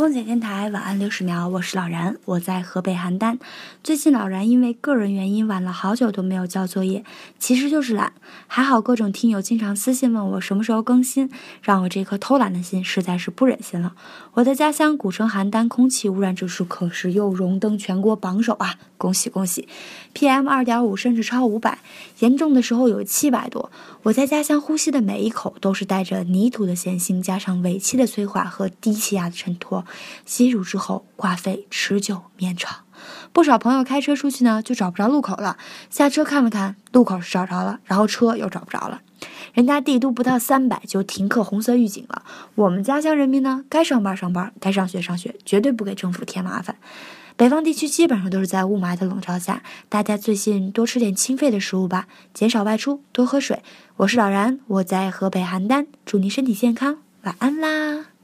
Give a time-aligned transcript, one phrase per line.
[0.00, 3.38] 空姐电台晚安六十秒，我是老然，我在河北邯郸。
[3.84, 7.04] 最近老然因为个人原因晚了好久都没有交作业，
[7.38, 8.14] 其实就是懒。
[8.46, 13.92] 还好各种听友经常私信问我什么时候更新，让我这颗偷懒的心实在是不忍心了。
[14.32, 18.76] 我的家乡古城邯郸空气污染指数可是又荣登全国榜首啊！
[18.96, 19.68] 恭喜恭喜
[20.14, 21.78] ！PM 二点五甚至超五百，
[22.20, 23.70] 严重的时候有七百多。
[24.04, 29.84] 我在家乡呼吸的每一口都是带着泥土的咸腥，加上尾气的催化和低气压的衬托。
[30.24, 32.84] 吸入之后，挂肺持久绵长。
[33.32, 35.56] 不少朋友开车出去呢，就找不着路口了。
[35.88, 39.00] 下车看了看，路口是找着了，然后车又找不着了。
[39.54, 42.22] 人家帝都不到三百就停课红色预警了。
[42.54, 46.76] 我们家乡人民呢，该上班上班，该上学上学，绝对不给政府添麻烦。
[47.36, 53.62] 北方地区基本上都是在雾霾的笼罩下，大家最近多吃点清肺的食物吧，减少外出，多喝水。
[53.96, 58.19] 我是老然，我在河北邯郸，祝您身体健康，晚安啦。